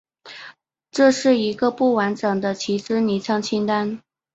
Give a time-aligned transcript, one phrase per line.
[0.89, 4.01] 这是一个不完整的旗帜昵称清单。